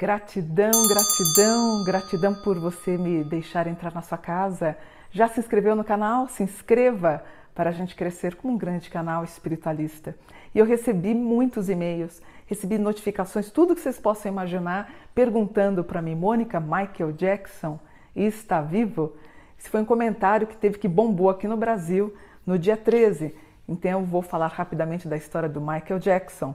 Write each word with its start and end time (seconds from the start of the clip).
Gratidão, 0.00 0.70
gratidão, 0.88 1.84
gratidão 1.84 2.34
por 2.34 2.58
você 2.58 2.96
me 2.96 3.22
deixar 3.22 3.66
entrar 3.66 3.92
na 3.94 4.00
sua 4.00 4.16
casa. 4.16 4.74
Já 5.10 5.28
se 5.28 5.38
inscreveu 5.38 5.76
no 5.76 5.84
canal? 5.84 6.26
Se 6.26 6.42
inscreva 6.42 7.22
para 7.54 7.68
a 7.68 7.72
gente 7.72 7.94
crescer 7.94 8.34
como 8.34 8.54
um 8.54 8.56
grande 8.56 8.88
canal 8.88 9.22
espiritualista. 9.24 10.16
E 10.54 10.58
eu 10.58 10.64
recebi 10.64 11.14
muitos 11.14 11.68
e-mails, 11.68 12.22
recebi 12.46 12.78
notificações, 12.78 13.50
tudo 13.50 13.74
que 13.74 13.80
vocês 13.82 14.00
possam 14.00 14.32
imaginar, 14.32 14.90
perguntando 15.14 15.84
para 15.84 16.00
mim, 16.00 16.14
Mônica, 16.14 16.58
Michael 16.58 17.12
Jackson 17.12 17.78
está 18.14 18.60
vivo? 18.60 19.14
Esse 19.58 19.68
foi 19.68 19.80
um 19.80 19.84
comentário 19.84 20.46
que 20.46 20.56
teve 20.56 20.78
que 20.78 20.88
bombou 20.88 21.30
aqui 21.30 21.46
no 21.46 21.56
Brasil 21.56 22.14
no 22.46 22.58
dia 22.58 22.76
13. 22.76 23.34
Então 23.68 24.00
eu 24.00 24.04
vou 24.04 24.22
falar 24.22 24.48
rapidamente 24.48 25.06
da 25.06 25.16
história 25.16 25.48
do 25.48 25.60
Michael 25.60 25.98
Jackson. 25.98 26.54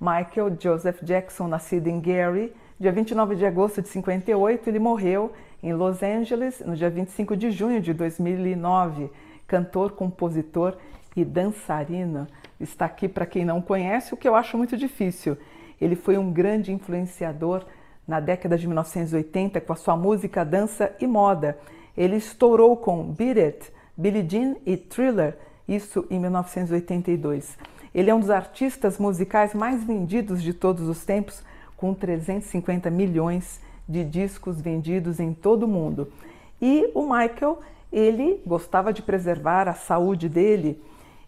Michael 0.00 0.56
Joseph 0.58 1.02
Jackson, 1.02 1.46
nascido 1.46 1.86
em 1.88 2.00
Gary, 2.00 2.52
Dia 2.80 2.92
29 2.92 3.36
de 3.36 3.44
agosto 3.44 3.82
de 3.82 3.88
58, 3.88 4.66
ele 4.66 4.78
morreu 4.78 5.34
em 5.62 5.70
Los 5.74 6.02
Angeles 6.02 6.62
no 6.64 6.74
dia 6.74 6.88
25 6.88 7.36
de 7.36 7.50
junho 7.50 7.78
de 7.78 7.92
2009. 7.92 9.10
Cantor, 9.46 9.90
compositor 9.90 10.78
e 11.14 11.22
dançarino. 11.22 12.26
Está 12.58 12.86
aqui 12.86 13.06
para 13.06 13.26
quem 13.26 13.44
não 13.44 13.60
conhece, 13.60 14.14
o 14.14 14.16
que 14.16 14.26
eu 14.26 14.34
acho 14.34 14.56
muito 14.56 14.78
difícil. 14.78 15.36
Ele 15.78 15.94
foi 15.94 16.16
um 16.16 16.32
grande 16.32 16.72
influenciador 16.72 17.66
na 18.10 18.18
década 18.18 18.58
de 18.58 18.66
1980 18.66 19.60
com 19.60 19.72
a 19.72 19.76
sua 19.76 19.96
música, 19.96 20.44
dança 20.44 20.92
e 21.00 21.06
moda. 21.06 21.56
Ele 21.96 22.16
estourou 22.16 22.76
com 22.76 23.04
Beat 23.04 23.38
It, 23.38 23.72
Billie 23.96 24.28
Jean 24.28 24.56
e 24.66 24.76
Thriller, 24.76 25.38
isso 25.68 26.04
em 26.10 26.18
1982. 26.18 27.56
Ele 27.94 28.10
é 28.10 28.14
um 28.14 28.18
dos 28.18 28.30
artistas 28.30 28.98
musicais 28.98 29.54
mais 29.54 29.84
vendidos 29.84 30.42
de 30.42 30.52
todos 30.52 30.88
os 30.88 31.04
tempos, 31.04 31.40
com 31.76 31.94
350 31.94 32.90
milhões 32.90 33.60
de 33.88 34.02
discos 34.04 34.60
vendidos 34.60 35.20
em 35.20 35.32
todo 35.32 35.62
o 35.62 35.68
mundo. 35.68 36.12
E 36.60 36.90
o 36.96 37.02
Michael, 37.02 37.60
ele 37.92 38.42
gostava 38.44 38.92
de 38.92 39.02
preservar 39.02 39.68
a 39.68 39.74
saúde 39.74 40.28
dele 40.28 40.82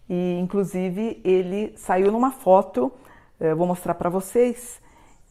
e, 0.09 0.37
inclusive, 0.37 1.21
ele 1.23 1.73
saiu 1.77 2.11
numa 2.11 2.31
foto, 2.31 2.91
eh, 3.39 3.55
vou 3.55 3.65
mostrar 3.65 3.93
para 3.93 4.09
vocês. 4.09 4.81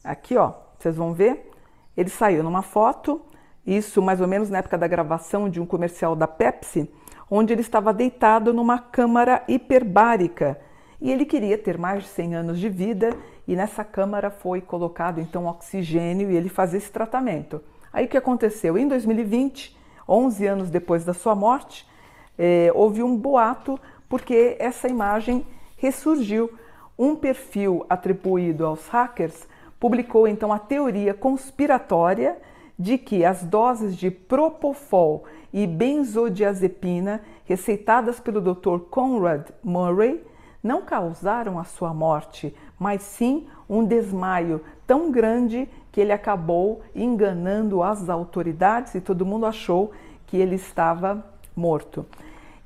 Aqui, 0.03 0.37
ó, 0.37 0.61
vocês 0.83 0.97
vão 0.97 1.12
ver. 1.12 1.50
Ele 1.97 2.11
saiu 2.11 2.42
numa 2.42 2.62
foto, 2.62 3.20
isso 3.66 4.02
mais 4.02 4.20
ou 4.20 4.27
menos 4.27 4.50
na 4.50 4.58
época 4.58 4.77
da 4.77 4.88
gravação 4.88 5.48
de 5.48 5.61
um 5.61 5.66
comercial 5.66 6.16
da 6.16 6.27
Pepsi, 6.27 6.91
onde 7.30 7.52
ele 7.52 7.61
estava 7.61 7.92
deitado 7.92 8.52
numa 8.52 8.78
câmara 8.78 9.42
hiperbárica 9.47 10.58
e 11.00 11.10
ele 11.10 11.25
queria 11.25 11.58
ter 11.58 11.78
mais 11.78 12.05
de 12.05 12.08
100 12.10 12.34
anos 12.34 12.58
de 12.58 12.69
vida 12.69 13.10
e 13.47 13.56
nessa 13.56 13.84
câmara 13.84 14.30
foi 14.30 14.60
colocado 14.60 15.20
então 15.20 15.47
oxigênio 15.47 16.30
e 16.30 16.36
ele 16.36 16.48
fazia 16.48 16.78
esse 16.78 16.91
tratamento. 16.91 17.60
Aí 17.92 18.06
o 18.06 18.08
que 18.08 18.16
aconteceu? 18.16 18.78
Em 18.78 18.88
2020, 18.88 19.77
11 20.08 20.47
anos 20.47 20.70
depois 20.70 21.05
da 21.05 21.12
sua 21.12 21.34
morte, 21.34 21.86
eh, 22.38 22.70
houve 22.75 23.03
um 23.03 23.16
boato 23.16 23.78
porque 24.08 24.56
essa 24.58 24.88
imagem 24.88 25.47
ressurgiu. 25.77 26.50
Um 26.98 27.16
perfil 27.16 27.84
atribuído 27.88 28.66
aos 28.66 28.86
hackers 28.88 29.48
publicou 29.83 30.28
então 30.28 30.52
a 30.52 30.61
teoria 30.61 31.12
conspiratória 31.12 32.38
de 32.78 32.97
que 32.97 33.25
as 33.25 33.42
doses 33.42 33.97
de 33.97 34.12
propofol 34.12 35.25
e 35.52 35.66
benzodiazepina 35.66 37.20
receitadas 37.44 38.20
pelo 38.20 38.41
Dr. 38.41 38.78
Conrad 38.88 39.48
Murray 39.60 40.22
não 40.62 40.83
causaram 40.83 41.58
a 41.58 41.64
sua 41.64 41.93
morte, 41.93 42.54
mas 42.78 43.03
sim 43.03 43.48
um 43.69 43.84
desmaio 43.84 44.60
tão 44.87 45.10
grande 45.10 45.69
que 45.91 46.00
ele 46.00 46.12
acabou 46.12 46.82
enganando 46.94 47.82
as 47.82 48.09
autoridades 48.09 48.94
e 48.94 49.00
todo 49.00 49.26
mundo 49.26 49.47
achou 49.47 49.91
que 50.28 50.37
ele 50.37 50.54
estava 50.54 51.26
morto. 51.56 52.06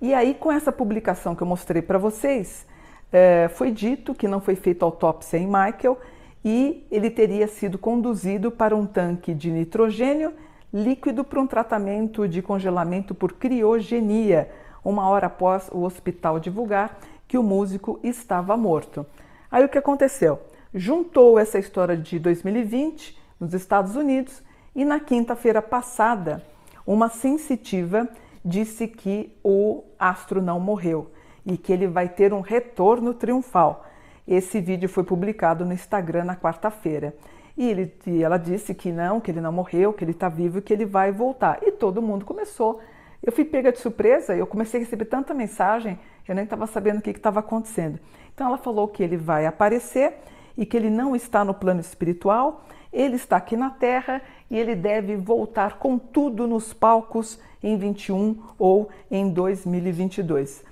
E 0.03 0.13
aí, 0.13 0.35
com 0.35 0.53
essa 0.53 0.71
publicação 0.71 1.35
que 1.35 1.43
eu 1.43 1.47
mostrei 1.47 1.81
para 1.81 1.97
vocês, 1.97 2.67
é, 3.11 3.49
foi 3.49 3.71
dito 3.71 4.15
que 4.15 4.29
não 4.29 4.39
foi 4.39 4.55
feita 4.55 4.85
autópsia 4.85 5.39
em 5.39 5.47
Michael 5.47 5.97
e 6.45 6.87
ele 6.91 7.11
teria 7.11 7.47
sido 7.47 7.79
conduzido 7.79 8.51
para 8.51 8.77
um 8.77 8.87
tanque 8.87 9.35
de 9.35 9.51
nitrogênio 9.51 10.33
líquido 10.73 11.25
para 11.25 11.41
um 11.41 11.47
tratamento 11.47 12.29
de 12.29 12.43
congelamento 12.43 13.15
por 13.15 13.33
criogenia, 13.33 14.51
uma 14.85 15.09
hora 15.09 15.27
após 15.27 15.69
o 15.73 15.83
hospital 15.83 16.39
divulgar 16.39 16.99
que 17.27 17.39
o 17.39 17.43
músico 17.43 17.99
estava 18.03 18.57
morto. 18.57 19.07
Aí 19.51 19.65
o 19.65 19.69
que 19.69 19.79
aconteceu? 19.79 20.39
Juntou 20.75 21.39
essa 21.39 21.59
história 21.59 21.97
de 21.97 22.19
2020 22.19 23.19
nos 23.41 23.55
Estados 23.55 23.97
Unidos 23.97 24.43
e 24.75 24.85
na 24.85 25.01
quinta-feira 25.01 25.63
passada, 25.63 26.45
uma 26.87 27.09
sensitiva 27.09 28.09
disse 28.45 28.87
que 28.87 29.35
o 29.43 29.83
astro 29.99 30.43
não 30.43 30.61
morreu 30.61 31.11
e 31.45 31.57
que 31.57 31.73
ele 31.73 31.87
vai 31.87 32.09
ter 32.09 32.33
um 32.33 32.41
retorno 32.41 33.15
triunfal. 33.15 33.86
Esse 34.27 34.61
vídeo 34.61 34.89
foi 34.89 35.05
publicado 35.05 35.65
no 35.65 35.73
Instagram 35.73 36.25
na 36.25 36.37
quarta-feira. 36.37 37.15
E, 37.57 37.69
ele, 37.69 37.95
e 38.07 38.23
ela 38.23 38.37
disse 38.37 38.75
que 38.75 38.93
não, 38.93 39.21
que 39.21 39.31
ele 39.31 39.41
não 39.41 39.53
morreu, 39.53 39.93
que 39.93 40.05
ele 40.05 40.11
está 40.11 40.29
vivo 40.29 40.59
e 40.59 40.63
que 40.63 40.73
ele 40.73 40.85
vai 40.85 41.13
voltar. 41.13 41.59
E 41.63 41.73
todo 41.73 42.03
mundo 42.03 42.25
começou. 42.25 42.81
Eu 43.23 43.33
fui 43.33 43.45
pega 43.45 43.73
de 43.73 43.79
surpresa, 43.79 44.37
eu 44.37 44.47
comecei 44.47 44.81
a 44.81 44.83
receber 44.83 45.07
tanta 45.07 45.33
mensagem 45.33 45.99
eu 46.29 46.35
nem 46.35 46.45
estava 46.45 46.67
sabendo 46.67 46.99
o 46.99 47.03
que 47.03 47.11
estava 47.11 47.41
acontecendo. 47.41 47.99
Então 48.35 48.47
ela 48.49 48.59
falou 48.59 48.89
que 48.89 49.03
ele 49.03 49.17
vai 49.17 49.47
aparecer 49.47 50.15
e 50.57 50.67
que 50.67 50.77
ele 50.77 50.91
não 50.91 51.15
está 51.15 51.45
no 51.45 51.55
plano 51.55 51.81
espiritual, 51.81 52.65
ele 52.93 53.17
está 53.17 53.37
aqui 53.37 53.57
na 53.57 53.71
Terra 53.71 54.23
e 54.51 54.59
ele 54.59 54.75
deve 54.75 55.17
voltar 55.17 55.79
com 55.79 55.99
tudo 55.99 56.47
nos 56.47 56.73
palcos 56.73 57.39
em 57.63 57.77
21 57.77 58.43
ou 58.59 58.89
em 59.11 59.31
2022. 59.31 60.65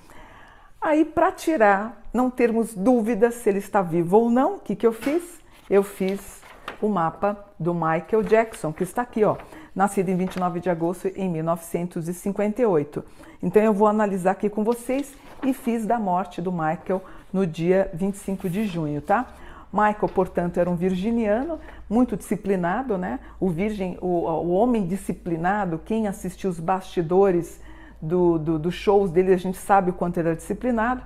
Aí, 0.81 1.05
para 1.05 1.33
tirar, 1.33 2.03
não 2.15 2.31
termos 2.31 2.73
dúvidas 2.73 3.35
se 3.35 3.49
ele 3.49 3.59
está 3.59 3.83
vivo 3.83 4.17
ou 4.17 4.31
não, 4.31 4.55
o 4.55 4.61
que, 4.61 4.77
que 4.77 4.87
eu 4.87 4.93
fiz? 4.93 5.41
Eu 5.69 5.83
fiz 5.83 6.41
o 6.81 6.89
mapa 6.89 7.45
do 7.59 7.75
Michael 7.75 8.23
Jackson, 8.23 8.73
que 8.73 8.85
está 8.85 9.03
aqui, 9.03 9.25
ó, 9.25 9.37
nascido 9.75 10.11
em 10.11 10.17
29 10.17 10.61
de 10.61 10.71
agosto 10.71 11.09
em 11.09 11.29
1958. 11.29 13.05
Então 13.43 13.61
eu 13.61 13.75
vou 13.75 13.89
analisar 13.89 14.31
aqui 14.31 14.49
com 14.49 14.63
vocês 14.63 15.13
e 15.43 15.53
fiz 15.53 15.85
da 15.85 15.99
morte 15.99 16.41
do 16.41 16.53
Michael 16.53 17.03
no 17.33 17.45
dia 17.45 17.91
25 17.93 18.49
de 18.49 18.65
junho, 18.65 19.03
tá? 19.03 19.27
Michael, 19.73 20.09
portanto, 20.15 20.61
era 20.61 20.71
um 20.71 20.77
virginiano, 20.77 21.59
muito 21.91 22.17
disciplinado, 22.17 22.97
né? 22.97 23.19
O 23.41 23.51
virgem, 23.51 23.99
o, 24.01 24.07
o 24.07 24.51
homem 24.53 24.87
disciplinado, 24.87 25.81
quem 25.85 26.07
assistiu 26.07 26.49
os 26.49 26.61
bastidores 26.61 27.61
do, 28.01 28.39
do, 28.39 28.57
dos 28.57 28.75
shows 28.75 29.11
dele, 29.11 29.35
a 29.35 29.37
gente 29.37 29.59
sabe 29.59 29.91
o 29.91 29.93
quanto 29.93 30.19
ele 30.19 30.29
era 30.29 30.37
disciplinado. 30.37 31.03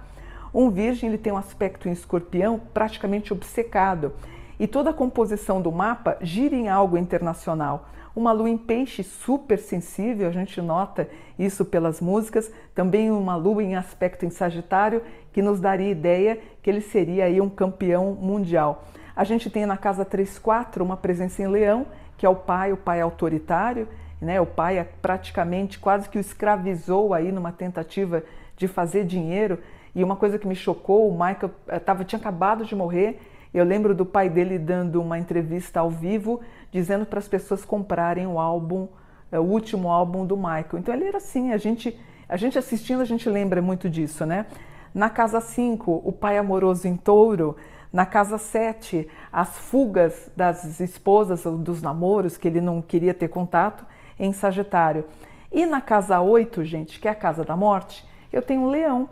Um 0.52 0.70
virgem, 0.70 1.08
ele 1.08 1.18
tem 1.18 1.32
um 1.32 1.36
aspecto 1.36 1.88
em 1.88 1.92
escorpião 1.92 2.60
praticamente 2.72 3.32
obcecado. 3.32 4.12
E 4.58 4.66
toda 4.66 4.90
a 4.90 4.94
composição 4.94 5.62
do 5.62 5.70
mapa 5.70 6.16
gira 6.20 6.56
em 6.56 6.68
algo 6.68 6.96
internacional. 6.96 7.88
Uma 8.16 8.32
lua 8.32 8.50
em 8.50 8.58
peixe 8.58 9.04
super 9.04 9.58
sensível, 9.58 10.26
a 10.26 10.32
gente 10.32 10.60
nota 10.60 11.08
isso 11.38 11.64
pelas 11.64 12.00
músicas. 12.00 12.50
Também 12.74 13.10
uma 13.10 13.36
lua 13.36 13.62
em 13.62 13.76
aspecto 13.76 14.26
em 14.26 14.30
Sagitário, 14.30 15.02
que 15.32 15.40
nos 15.40 15.60
daria 15.60 15.90
ideia 15.90 16.40
que 16.60 16.68
ele 16.68 16.80
seria 16.80 17.26
aí 17.26 17.40
um 17.40 17.48
campeão 17.48 18.14
mundial. 18.14 18.84
A 19.14 19.22
gente 19.22 19.48
tem 19.48 19.66
na 19.66 19.76
casa 19.76 20.04
3-4 20.04 20.80
uma 20.80 20.96
presença 20.96 21.42
em 21.42 21.46
Leão, 21.46 21.86
que 22.16 22.26
é 22.26 22.28
o 22.28 22.34
pai, 22.34 22.72
o 22.72 22.76
pai 22.76 23.00
autoritário, 23.00 23.86
né? 24.20 24.40
O 24.40 24.46
pai 24.46 24.78
é 24.78 24.84
praticamente 24.84 25.78
quase 25.78 26.08
que 26.08 26.18
o 26.18 26.20
escravizou 26.20 27.14
aí 27.14 27.30
numa 27.30 27.52
tentativa 27.52 28.24
de 28.56 28.66
fazer 28.66 29.04
dinheiro. 29.04 29.58
E 29.94 30.04
uma 30.04 30.16
coisa 30.16 30.38
que 30.38 30.46
me 30.46 30.54
chocou, 30.54 31.08
o 31.08 31.12
Michael 31.12 31.50
eh, 31.68 31.78
tava, 31.78 32.04
tinha 32.04 32.18
acabado 32.18 32.64
de 32.64 32.74
morrer 32.74 33.20
eu 33.52 33.64
lembro 33.64 33.94
do 33.94 34.04
pai 34.04 34.28
dele 34.28 34.58
dando 34.58 35.00
uma 35.00 35.18
entrevista 35.18 35.80
ao 35.80 35.90
vivo, 35.90 36.40
dizendo 36.70 37.06
para 37.06 37.18
as 37.18 37.28
pessoas 37.28 37.64
comprarem 37.64 38.26
o 38.26 38.38
álbum, 38.38 38.88
é, 39.32 39.38
o 39.38 39.42
último 39.42 39.88
álbum 39.88 40.26
do 40.26 40.36
Michael. 40.36 40.78
Então 40.78 40.94
ele 40.94 41.06
era 41.06 41.16
assim, 41.16 41.52
a 41.52 41.56
gente, 41.56 41.98
a 42.28 42.36
gente 42.36 42.58
assistindo, 42.58 43.00
a 43.00 43.06
gente 43.06 43.28
lembra 43.28 43.62
muito 43.62 43.88
disso, 43.88 44.26
né? 44.26 44.46
Na 44.94 45.08
casa 45.08 45.40
5, 45.40 46.02
o 46.04 46.12
pai 46.12 46.36
amoroso 46.38 46.86
em 46.86 46.96
touro. 46.96 47.56
Na 47.90 48.04
casa 48.04 48.36
7, 48.36 49.08
as 49.32 49.56
fugas 49.56 50.30
das 50.36 50.78
esposas 50.78 51.46
ou 51.46 51.56
dos 51.56 51.80
namoros 51.80 52.36
que 52.36 52.46
ele 52.46 52.60
não 52.60 52.82
queria 52.82 53.14
ter 53.14 53.28
contato 53.28 53.84
em 54.18 54.30
Sagitário. 54.30 55.06
E 55.50 55.64
na 55.64 55.80
casa 55.80 56.20
8, 56.20 56.64
gente, 56.64 57.00
que 57.00 57.08
é 57.08 57.10
a 57.10 57.14
casa 57.14 57.44
da 57.44 57.56
morte, 57.56 58.06
eu 58.30 58.42
tenho 58.42 58.60
um 58.60 58.68
leão. 58.68 59.08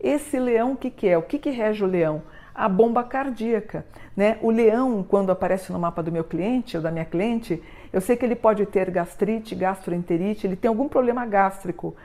Esse 0.00 0.38
leão, 0.38 0.72
o 0.72 0.76
que, 0.76 0.90
que 0.90 1.08
é? 1.08 1.18
O 1.18 1.22
que, 1.22 1.38
que 1.38 1.50
rege 1.50 1.84
o 1.84 1.86
leão? 1.86 2.22
a 2.60 2.68
bomba 2.68 3.02
cardíaca. 3.02 3.86
Né? 4.14 4.38
O 4.42 4.50
leão, 4.50 5.02
quando 5.02 5.30
aparece 5.30 5.72
no 5.72 5.78
mapa 5.78 6.02
do 6.02 6.12
meu 6.12 6.24
cliente 6.24 6.76
ou 6.76 6.82
da 6.82 6.90
minha 6.90 7.06
cliente, 7.06 7.62
Eu 7.92 8.00
sei 8.00 8.16
que 8.16 8.24
ele 8.24 8.36
pode 8.36 8.64
ter 8.66 8.88
gastrite, 8.88 9.52
gastroenterite, 9.52 10.46
ele 10.46 10.54
tem 10.54 10.68
algum 10.68 10.88
problema 10.88 11.26
gástrico, 11.26 11.96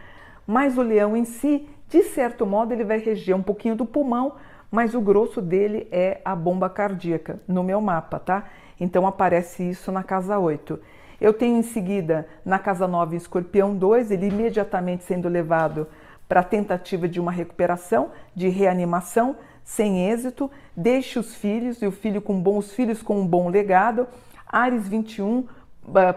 mas 0.48 0.80
o 0.80 0.82
leão 0.82 1.16
em 1.16 1.26
si, 1.26 1.70
de 1.88 2.02
certo 2.02 2.44
modo, 2.44 2.72
ele 2.72 2.84
vai 2.84 2.98
reger 2.98 3.36
um 3.36 3.44
pouquinho 3.44 3.76
do 3.76 3.86
pulmão, 3.86 4.34
mas 4.72 4.96
o 4.96 5.02
grosso 5.02 5.44
dele 5.44 5.88
é 5.92 6.22
a 6.26 6.36
bomba 6.36 6.72
cardíaca 6.72 7.40
no 7.48 7.64
meu 7.64 7.80
mapa, 7.80 8.18
tá? 8.18 8.46
Então 8.80 9.06
aparece 9.06 9.70
isso 9.70 9.92
na 9.92 10.02
casa 10.02 10.40
8. 10.40 10.80
Eu 11.22 11.34
tenho 11.34 11.56
em 11.56 11.62
seguida 11.62 12.28
na 12.44 12.58
casa 12.58 12.88
9 12.88 13.16
escorpião 13.16 13.76
2, 13.76 14.10
ele 14.10 14.30
imediatamente 14.30 15.04
sendo 15.04 15.30
levado 15.30 15.88
para 16.28 16.44
tentativa 16.44 17.08
de 17.08 17.20
uma 17.20 17.32
recuperação, 17.32 18.12
de 18.36 18.50
reanimação, 18.50 19.36
sem 19.64 20.10
êxito, 20.10 20.50
deixe 20.76 21.18
os 21.18 21.36
filhos 21.36 21.82
e 21.82 21.88
o 21.88 21.92
filho 21.92 22.22
com 22.22 22.40
bons 22.40 22.72
filhos 22.72 23.02
com 23.02 23.20
um 23.20 23.28
bom 23.28 23.50
legado. 23.50 24.08
Ares 24.48 24.88
21 24.88 25.46
ah, 25.48 25.65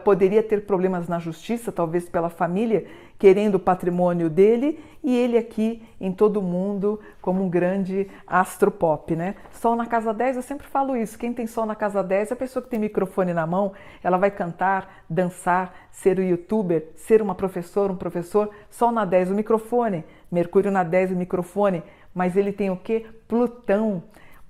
poderia 0.04 0.42
ter 0.42 0.64
problemas 0.66 1.08
na 1.08 1.18
justiça, 1.18 1.70
talvez 1.70 2.08
pela 2.08 2.28
família 2.28 2.86
querendo 3.18 3.56
o 3.56 3.60
patrimônio 3.60 4.30
dele, 4.30 4.78
e 5.02 5.16
ele 5.16 5.36
aqui 5.36 5.82
em 6.00 6.12
todo 6.12 6.40
mundo 6.40 7.00
como 7.20 7.42
um 7.42 7.48
grande 7.48 8.08
astro 8.26 8.70
pop, 8.70 9.16
né? 9.16 9.34
Sol 9.50 9.74
na 9.74 9.86
casa 9.86 10.14
10, 10.14 10.36
eu 10.36 10.42
sempre 10.42 10.68
falo 10.68 10.96
isso, 10.96 11.18
quem 11.18 11.32
tem 11.32 11.46
sol 11.46 11.66
na 11.66 11.74
casa 11.74 12.02
10 12.02 12.30
é 12.30 12.34
a 12.34 12.36
pessoa 12.36 12.62
que 12.62 12.68
tem 12.68 12.78
microfone 12.78 13.34
na 13.34 13.44
mão, 13.44 13.72
ela 14.04 14.16
vai 14.16 14.30
cantar, 14.30 15.02
dançar, 15.10 15.74
ser 15.90 16.20
um 16.20 16.22
youtuber, 16.22 16.90
ser 16.94 17.20
uma 17.20 17.34
professora, 17.34 17.92
um 17.92 17.96
professor, 17.96 18.50
sol 18.70 18.92
na 18.92 19.04
10 19.04 19.32
o 19.32 19.34
microfone, 19.34 20.04
Mercúrio 20.30 20.70
na 20.70 20.84
10 20.84 21.12
o 21.12 21.16
microfone, 21.16 21.82
mas 22.14 22.36
ele 22.36 22.52
tem 22.52 22.70
o 22.70 22.76
que? 22.76 23.06
Plutão. 23.26 24.02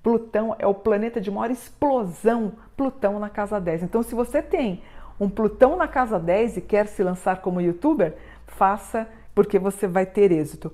Plutão 0.03 0.55
é 0.59 0.67
o 0.67 0.73
planeta 0.73 1.19
de 1.19 1.31
maior 1.31 1.51
explosão, 1.51 2.53
Plutão 2.77 3.19
na 3.19 3.29
casa 3.29 3.59
10. 3.59 3.83
Então, 3.83 4.01
se 4.01 4.15
você 4.15 4.41
tem 4.41 4.81
um 5.19 5.29
Plutão 5.29 5.75
na 5.75 5.87
casa 5.87 6.17
10 6.17 6.57
e 6.57 6.61
quer 6.61 6.87
se 6.87 7.03
lançar 7.03 7.41
como 7.41 7.61
youtuber, 7.61 8.15
faça 8.47 9.07
porque 9.35 9.59
você 9.59 9.87
vai 9.87 10.05
ter 10.05 10.31
êxito. 10.31 10.71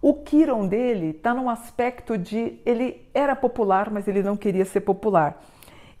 O 0.00 0.14
Kiron 0.14 0.66
dele 0.66 1.10
está 1.10 1.32
num 1.32 1.48
aspecto 1.48 2.18
de 2.18 2.58
ele 2.66 3.06
era 3.14 3.36
popular, 3.36 3.90
mas 3.90 4.08
ele 4.08 4.22
não 4.22 4.36
queria 4.36 4.64
ser 4.64 4.80
popular. 4.80 5.40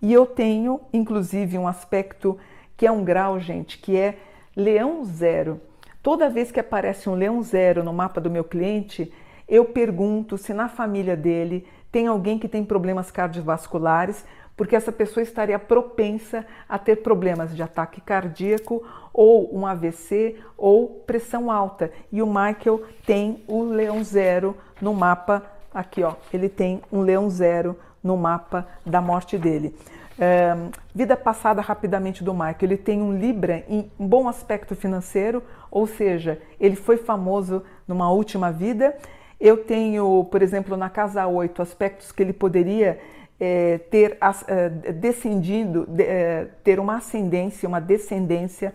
E 0.00 0.12
eu 0.12 0.26
tenho, 0.26 0.80
inclusive, 0.92 1.56
um 1.56 1.68
aspecto 1.68 2.36
que 2.76 2.86
é 2.86 2.90
um 2.90 3.04
grau, 3.04 3.38
gente, 3.38 3.78
que 3.78 3.96
é 3.96 4.16
leão 4.56 5.04
zero. 5.04 5.60
Toda 6.02 6.28
vez 6.28 6.50
que 6.50 6.58
aparece 6.58 7.08
um 7.08 7.14
leão 7.14 7.40
zero 7.42 7.84
no 7.84 7.92
mapa 7.92 8.20
do 8.20 8.28
meu 8.28 8.42
cliente, 8.42 9.12
eu 9.48 9.66
pergunto 9.66 10.36
se 10.36 10.52
na 10.52 10.68
família 10.68 11.16
dele 11.16 11.64
tem 11.92 12.08
alguém 12.08 12.38
que 12.38 12.48
tem 12.48 12.64
problemas 12.64 13.10
cardiovasculares, 13.10 14.24
porque 14.56 14.76
essa 14.76 14.92
pessoa 14.92 15.22
estaria 15.22 15.58
propensa 15.58 16.46
a 16.68 16.78
ter 16.78 16.96
problemas 16.96 17.54
de 17.54 17.62
ataque 17.62 18.00
cardíaco 18.00 18.82
ou 19.12 19.54
um 19.56 19.66
AVC 19.66 20.36
ou 20.56 21.02
pressão 21.06 21.50
alta. 21.50 21.90
E 22.10 22.22
o 22.22 22.26
Michael 22.26 22.82
tem 23.06 23.42
o 23.46 23.62
leão 23.62 24.02
zero 24.04 24.56
no 24.80 24.94
mapa 24.94 25.42
aqui, 25.72 26.02
ó. 26.02 26.14
Ele 26.32 26.48
tem 26.48 26.82
um 26.92 27.00
leão 27.00 27.28
zero 27.30 27.76
no 28.02 28.16
mapa 28.16 28.66
da 28.84 29.00
morte 29.00 29.38
dele. 29.38 29.74
É, 30.18 30.54
vida 30.94 31.16
passada 31.16 31.60
rapidamente 31.60 32.22
do 32.22 32.34
Michael, 32.34 32.56
ele 32.62 32.76
tem 32.76 33.00
um 33.00 33.16
Libra 33.16 33.64
em 33.68 33.90
bom 33.98 34.28
aspecto 34.28 34.76
financeiro, 34.76 35.42
ou 35.70 35.86
seja, 35.86 36.40
ele 36.60 36.76
foi 36.76 36.96
famoso 36.96 37.62
numa 37.88 38.10
última 38.10 38.52
vida. 38.52 38.94
Eu 39.40 39.64
tenho, 39.64 40.24
por 40.30 40.42
exemplo, 40.42 40.76
na 40.76 40.90
casa 40.90 41.26
8, 41.26 41.62
aspectos 41.62 42.12
que 42.12 42.22
ele 42.22 42.32
poderia 42.32 43.00
é, 43.44 43.78
ter 43.90 44.18
é, 44.46 44.68
descendido, 44.92 45.88
é, 45.98 46.46
ter 46.62 46.78
uma 46.78 46.98
ascendência, 46.98 47.68
uma 47.68 47.80
descendência 47.80 48.72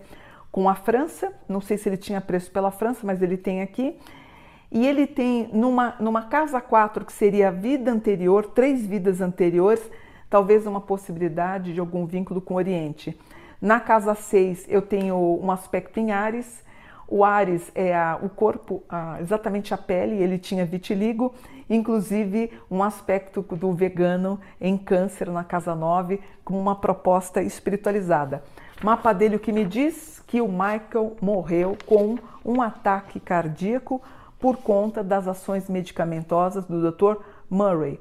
com 0.51 0.67
a 0.67 0.75
França. 0.75 1.31
Não 1.47 1.61
sei 1.61 1.77
se 1.77 1.87
ele 1.87 1.95
tinha 1.95 2.19
preço 2.19 2.51
pela 2.51 2.69
França, 2.69 2.99
mas 3.03 3.21
ele 3.21 3.37
tem 3.37 3.61
aqui. 3.61 3.97
E 4.69 4.85
ele 4.85 5.07
tem 5.07 5.49
numa, 5.53 5.95
numa 6.01 6.23
casa 6.23 6.59
4, 6.59 7.05
que 7.05 7.13
seria 7.13 7.47
a 7.47 7.51
vida 7.51 7.89
anterior, 7.89 8.47
três 8.47 8.85
vidas 8.85 9.21
anteriores, 9.21 9.81
talvez 10.29 10.67
uma 10.67 10.81
possibilidade 10.81 11.73
de 11.73 11.79
algum 11.79 12.05
vínculo 12.05 12.41
com 12.41 12.55
o 12.55 12.57
Oriente. 12.57 13.17
Na 13.61 13.79
casa 13.79 14.13
6, 14.15 14.65
eu 14.67 14.81
tenho 14.81 15.15
um 15.41 15.49
aspecto 15.49 15.97
em 15.97 16.11
Ares. 16.11 16.61
O 17.07 17.23
Ares 17.23 17.71
é 17.73 17.95
a, 17.95 18.19
o 18.21 18.27
corpo, 18.27 18.83
a, 18.89 19.21
exatamente 19.21 19.73
a 19.73 19.77
pele, 19.77 20.21
ele 20.21 20.37
tinha 20.37 20.65
vitiligo 20.65 21.33
inclusive 21.69 22.51
um 22.69 22.83
aspecto 22.83 23.41
do 23.41 23.73
vegano 23.73 24.39
em 24.59 24.77
câncer 24.77 25.29
na 25.29 25.43
casa 25.43 25.75
9, 25.75 26.19
com 26.43 26.59
uma 26.59 26.75
proposta 26.75 27.41
espiritualizada. 27.41 28.43
Mapa 28.83 29.13
dele 29.13 29.37
o 29.37 29.39
que 29.39 29.51
me 29.51 29.65
diz 29.65 30.21
que 30.27 30.41
o 30.41 30.47
Michael 30.47 31.15
morreu 31.21 31.77
com 31.85 32.17
um 32.45 32.61
ataque 32.61 33.19
cardíaco 33.19 34.01
por 34.39 34.57
conta 34.57 35.03
das 35.03 35.27
ações 35.27 35.67
medicamentosas 35.69 36.65
do 36.65 36.91
Dr. 36.91 37.21
Murray. 37.49 37.99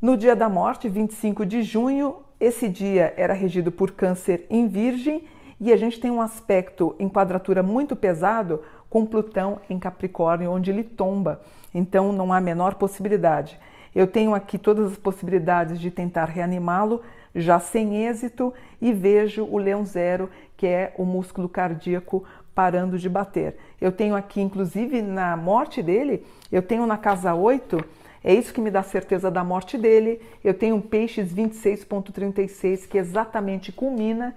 No 0.00 0.16
dia 0.16 0.34
da 0.34 0.48
morte, 0.48 0.88
25 0.88 1.46
de 1.46 1.62
junho, 1.62 2.16
esse 2.40 2.68
dia 2.68 3.14
era 3.16 3.32
regido 3.32 3.70
por 3.70 3.92
câncer 3.92 4.46
em 4.50 4.66
virgem 4.66 5.24
e 5.60 5.72
a 5.72 5.76
gente 5.76 6.00
tem 6.00 6.10
um 6.10 6.20
aspecto 6.20 6.94
em 6.98 7.08
quadratura 7.08 7.62
muito 7.62 7.94
pesado 7.94 8.60
com 8.94 9.04
Plutão 9.04 9.58
em 9.68 9.76
Capricórnio, 9.76 10.52
onde 10.52 10.70
ele 10.70 10.84
tomba. 10.84 11.40
Então 11.74 12.12
não 12.12 12.32
há 12.32 12.36
a 12.36 12.40
menor 12.40 12.76
possibilidade. 12.76 13.58
Eu 13.92 14.06
tenho 14.06 14.32
aqui 14.32 14.56
todas 14.56 14.92
as 14.92 14.96
possibilidades 14.96 15.80
de 15.80 15.90
tentar 15.90 16.26
reanimá-lo, 16.26 17.02
já 17.34 17.58
sem 17.58 18.06
êxito, 18.06 18.54
e 18.80 18.92
vejo 18.92 19.48
o 19.50 19.58
leão 19.58 19.84
zero, 19.84 20.30
que 20.56 20.68
é 20.68 20.94
o 20.96 21.04
músculo 21.04 21.48
cardíaco 21.48 22.22
parando 22.54 22.96
de 22.96 23.08
bater. 23.08 23.56
Eu 23.80 23.90
tenho 23.90 24.14
aqui, 24.14 24.40
inclusive, 24.40 25.02
na 25.02 25.36
morte 25.36 25.82
dele, 25.82 26.24
eu 26.52 26.62
tenho 26.62 26.86
na 26.86 26.96
casa 26.96 27.34
8, 27.34 27.84
é 28.22 28.32
isso 28.32 28.54
que 28.54 28.60
me 28.60 28.70
dá 28.70 28.84
certeza 28.84 29.28
da 29.28 29.42
morte 29.42 29.76
dele. 29.76 30.20
Eu 30.44 30.54
tenho 30.54 30.76
um 30.76 30.80
peixes 30.80 31.34
26.36 31.34 32.86
que 32.86 32.96
exatamente 32.96 33.72
culmina 33.72 34.36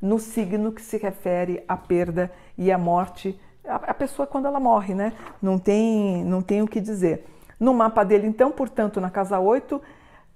no 0.00 0.18
signo 0.18 0.72
que 0.72 0.80
se 0.80 0.96
refere 0.96 1.62
à 1.68 1.76
perda 1.76 2.32
e 2.56 2.72
à 2.72 2.78
morte 2.78 3.38
a, 3.68 3.94
pessoa 3.94 4.26
quando 4.26 4.46
ela 4.46 4.58
morre, 4.58 4.94
né? 4.94 5.12
Não 5.40 5.58
tem, 5.58 6.24
não 6.24 6.42
tem 6.42 6.62
o 6.62 6.66
que 6.66 6.80
dizer. 6.80 7.24
No 7.60 7.74
mapa 7.74 8.04
dele, 8.04 8.26
então, 8.26 8.50
portanto, 8.50 9.00
na 9.00 9.10
casa 9.10 9.38
8, 9.38 9.80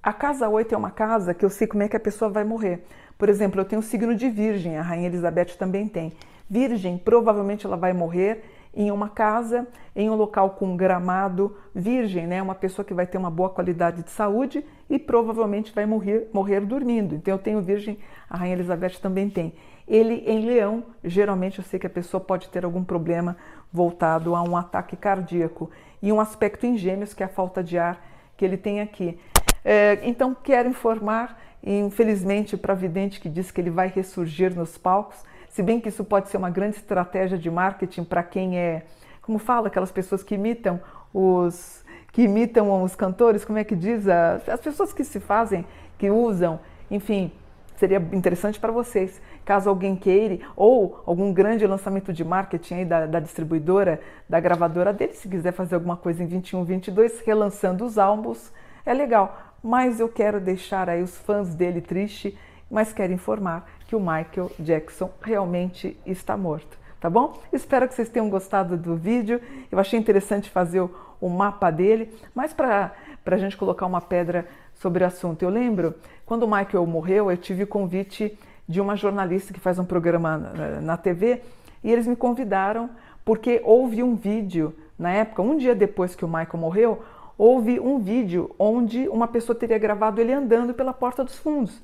a 0.02 0.12
casa 0.12 0.48
8 0.48 0.74
é 0.74 0.78
uma 0.78 0.90
casa 0.90 1.32
que 1.32 1.44
eu 1.44 1.50
sei 1.50 1.66
como 1.66 1.82
é 1.82 1.88
que 1.88 1.96
a 1.96 2.00
pessoa 2.00 2.30
vai 2.30 2.44
morrer. 2.44 2.84
Por 3.16 3.28
exemplo, 3.28 3.60
eu 3.60 3.64
tenho 3.64 3.80
o 3.80 3.84
signo 3.84 4.14
de 4.14 4.28
Virgem, 4.28 4.76
a 4.76 4.82
Rainha 4.82 5.06
Elizabeth 5.06 5.56
também 5.58 5.88
tem. 5.88 6.12
Virgem, 6.50 6.98
provavelmente 6.98 7.66
ela 7.66 7.76
vai 7.76 7.92
morrer 7.92 8.44
em 8.74 8.90
uma 8.90 9.08
casa, 9.08 9.66
em 9.94 10.08
um 10.08 10.14
local 10.14 10.50
com 10.50 10.76
gramado 10.76 11.56
virgem, 11.74 12.26
né? 12.26 12.40
Uma 12.40 12.54
pessoa 12.54 12.84
que 12.84 12.94
vai 12.94 13.06
ter 13.06 13.18
uma 13.18 13.30
boa 13.30 13.50
qualidade 13.50 14.02
de 14.02 14.10
saúde 14.10 14.64
e 14.88 14.98
provavelmente 14.98 15.72
vai 15.74 15.86
morrer, 15.86 16.28
morrer 16.32 16.60
dormindo. 16.60 17.14
Então 17.14 17.34
eu 17.34 17.38
tenho 17.38 17.60
virgem, 17.60 17.98
a 18.28 18.36
Rainha 18.36 18.54
Elizabeth 18.54 18.98
também 19.00 19.28
tem. 19.28 19.52
Ele 19.86 20.24
em 20.26 20.46
leão, 20.46 20.84
geralmente 21.04 21.58
eu 21.58 21.64
sei 21.64 21.78
que 21.78 21.86
a 21.86 21.90
pessoa 21.90 22.20
pode 22.20 22.48
ter 22.48 22.64
algum 22.64 22.84
problema 22.84 23.36
voltado 23.72 24.34
a 24.34 24.42
um 24.42 24.56
ataque 24.56 24.96
cardíaco. 24.96 25.70
E 26.00 26.12
um 26.12 26.20
aspecto 26.20 26.66
em 26.66 26.76
gêmeos, 26.76 27.14
que 27.14 27.22
é 27.22 27.26
a 27.26 27.28
falta 27.28 27.62
de 27.62 27.78
ar 27.78 28.04
que 28.36 28.44
ele 28.44 28.56
tem 28.56 28.80
aqui. 28.80 29.18
É, 29.64 30.00
então, 30.02 30.34
quero 30.34 30.68
informar, 30.68 31.40
infelizmente, 31.62 32.56
para 32.56 32.74
vidente 32.74 33.20
que 33.20 33.28
diz 33.28 33.50
que 33.50 33.60
ele 33.60 33.70
vai 33.70 33.88
ressurgir 33.88 34.54
nos 34.54 34.76
palcos, 34.76 35.22
se 35.52 35.62
bem 35.62 35.78
que 35.78 35.90
isso 35.90 36.02
pode 36.02 36.30
ser 36.30 36.38
uma 36.38 36.50
grande 36.50 36.76
estratégia 36.76 37.38
de 37.38 37.50
marketing 37.50 38.04
para 38.04 38.22
quem 38.22 38.58
é, 38.58 38.84
como 39.20 39.38
fala, 39.38 39.68
aquelas 39.68 39.92
pessoas 39.92 40.22
que 40.22 40.34
imitam 40.34 40.80
os 41.14 41.84
que 42.10 42.22
imitam 42.22 42.82
os 42.82 42.94
cantores, 42.94 43.44
como 43.44 43.58
é 43.58 43.64
que 43.64 43.74
diz? 43.74 44.06
As, 44.06 44.46
as 44.48 44.60
pessoas 44.60 44.92
que 44.92 45.02
se 45.02 45.18
fazem, 45.18 45.64
que 45.96 46.10
usam, 46.10 46.60
enfim, 46.90 47.32
seria 47.76 47.96
interessante 48.12 48.60
para 48.60 48.70
vocês. 48.70 49.20
Caso 49.44 49.68
alguém 49.70 49.96
queira, 49.96 50.38
ou 50.54 51.02
algum 51.06 51.32
grande 51.32 51.66
lançamento 51.66 52.12
de 52.12 52.22
marketing 52.22 52.74
aí 52.74 52.84
da, 52.84 53.06
da, 53.06 53.18
distribuidora, 53.18 53.98
da 54.28 54.38
gravadora 54.40 54.92
dele, 54.92 55.14
se 55.14 55.26
quiser 55.26 55.52
fazer 55.52 55.74
alguma 55.74 55.96
coisa 55.96 56.22
em 56.22 56.26
21, 56.26 56.64
22, 56.64 57.20
relançando 57.20 57.84
os 57.84 57.98
álbuns, 57.98 58.52
é 58.84 58.92
legal. 58.92 59.54
Mas 59.62 59.98
eu 59.98 60.08
quero 60.08 60.38
deixar 60.38 60.88
aí 60.90 61.02
os 61.02 61.16
fãs 61.16 61.54
dele 61.54 61.80
triste, 61.80 62.36
mas 62.72 62.90
quero 62.90 63.12
informar 63.12 63.70
que 63.86 63.94
o 63.94 64.00
Michael 64.00 64.50
Jackson 64.58 65.10
realmente 65.20 65.94
está 66.06 66.38
morto, 66.38 66.78
tá 66.98 67.10
bom? 67.10 67.38
Espero 67.52 67.86
que 67.86 67.94
vocês 67.94 68.08
tenham 68.08 68.30
gostado 68.30 68.78
do 68.78 68.96
vídeo. 68.96 69.42
Eu 69.70 69.78
achei 69.78 70.00
interessante 70.00 70.48
fazer 70.48 70.80
o, 71.20 71.28
mapa 71.28 71.70
dele, 71.70 72.10
mas 72.34 72.54
para 72.54 72.94
a 73.26 73.36
gente 73.36 73.58
colocar 73.58 73.84
uma 73.84 74.00
pedra 74.00 74.48
sobre 74.74 75.04
o 75.04 75.06
assunto. 75.06 75.42
Eu 75.42 75.50
lembro, 75.50 75.94
quando 76.24 76.44
o 76.44 76.50
Michael 76.50 76.86
morreu, 76.86 77.30
eu 77.30 77.36
tive 77.36 77.64
o 77.64 77.66
convite 77.66 78.38
de 78.66 78.80
uma 78.80 78.96
jornalista 78.96 79.52
que 79.52 79.60
faz 79.60 79.78
um 79.78 79.84
programa 79.84 80.38
na 80.80 80.96
TV 80.96 81.42
e 81.84 81.92
eles 81.92 82.06
me 82.06 82.16
convidaram 82.16 82.88
porque 83.22 83.60
houve 83.64 84.02
um 84.02 84.16
vídeo 84.16 84.74
na 84.98 85.10
época, 85.10 85.42
um 85.42 85.58
dia 85.58 85.74
depois 85.74 86.14
que 86.14 86.24
o 86.24 86.28
Michael 86.28 86.58
morreu, 86.58 87.02
houve 87.36 87.78
um 87.78 87.98
vídeo 87.98 88.50
onde 88.58 89.06
uma 89.08 89.28
pessoa 89.28 89.54
teria 89.54 89.78
gravado 89.78 90.22
ele 90.22 90.32
andando 90.32 90.72
pela 90.72 90.94
porta 90.94 91.22
dos 91.22 91.38
fundos. 91.38 91.82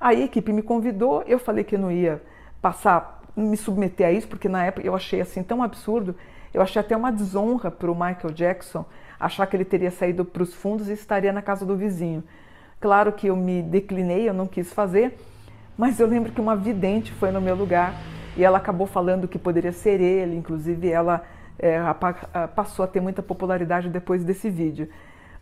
A 0.00 0.14
equipe 0.14 0.50
me 0.52 0.62
convidou, 0.62 1.22
eu 1.26 1.38
falei 1.38 1.62
que 1.62 1.76
não 1.76 1.92
ia 1.92 2.22
passar, 2.62 3.22
me 3.36 3.56
submeter 3.56 4.06
a 4.06 4.12
isso, 4.12 4.26
porque 4.26 4.48
na 4.48 4.64
época 4.64 4.86
eu 4.86 4.94
achei 4.94 5.20
assim 5.20 5.42
tão 5.42 5.62
absurdo, 5.62 6.16
eu 6.54 6.62
achei 6.62 6.80
até 6.80 6.96
uma 6.96 7.12
desonra 7.12 7.70
para 7.70 7.90
o 7.90 7.94
Michael 7.94 8.32
Jackson 8.32 8.84
achar 9.18 9.46
que 9.46 9.54
ele 9.54 9.64
teria 9.64 9.90
saído 9.90 10.24
para 10.24 10.42
os 10.42 10.54
fundos 10.54 10.88
e 10.88 10.92
estaria 10.92 11.32
na 11.32 11.42
casa 11.42 11.66
do 11.66 11.76
vizinho. 11.76 12.24
Claro 12.80 13.12
que 13.12 13.26
eu 13.26 13.36
me 13.36 13.62
declinei, 13.62 14.26
eu 14.26 14.32
não 14.32 14.46
quis 14.46 14.72
fazer, 14.72 15.18
mas 15.76 16.00
eu 16.00 16.06
lembro 16.06 16.32
que 16.32 16.40
uma 16.40 16.56
vidente 16.56 17.12
foi 17.12 17.30
no 17.30 17.40
meu 17.40 17.54
lugar 17.54 17.94
e 18.36 18.42
ela 18.42 18.56
acabou 18.56 18.86
falando 18.86 19.28
que 19.28 19.38
poderia 19.38 19.72
ser 19.72 20.00
ele, 20.00 20.34
inclusive 20.34 20.90
ela 20.90 21.22
é, 21.58 21.78
passou 22.54 22.84
a 22.84 22.88
ter 22.88 23.00
muita 23.00 23.22
popularidade 23.22 23.90
depois 23.90 24.24
desse 24.24 24.48
vídeo. 24.48 24.88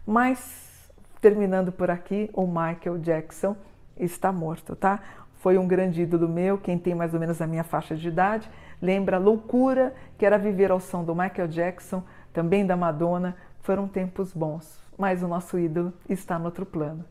Mas, 0.05 0.91
terminando 1.21 1.71
por 1.71 1.91
aqui, 1.91 2.29
o 2.33 2.45
Michael 2.45 2.99
Jackson 2.99 3.57
está 3.99 4.33
morto, 4.33 4.77
tá? 4.77 5.01
Foi 5.37 5.57
um 5.57 5.69
grande 5.69 6.03
ídolo 6.03 6.29
meu, 6.29 6.59
quem 6.59 6.79
tem 6.79 6.95
mais 6.95 7.15
ou 7.15 7.21
menos 7.21 7.41
a 7.41 7.47
minha 7.47 7.65
faixa 7.65 7.95
de 7.97 8.09
idade, 8.09 8.51
lembra 8.83 9.17
a 9.17 9.21
loucura 9.21 9.95
que 10.17 10.27
era 10.27 10.39
viver 10.39 10.71
ao 10.71 10.81
som 10.81 11.05
do 11.05 11.15
Michael 11.15 11.49
Jackson, 11.49 12.03
também 12.33 12.67
da 12.67 12.77
Madonna, 12.77 13.37
foram 13.61 13.87
tempos 13.87 14.33
bons, 14.33 14.81
mas 14.97 15.23
o 15.23 15.29
nosso 15.29 15.59
ídolo 15.59 15.93
está 16.09 16.39
no 16.39 16.47
outro 16.47 16.67
plano. 16.67 17.05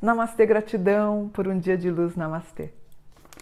Namastê, 0.00 0.44
gratidão 0.44 1.30
por 1.32 1.46
um 1.46 1.58
dia 1.58 1.76
de 1.76 1.90
luz, 1.90 2.16
namastê. 2.16 2.72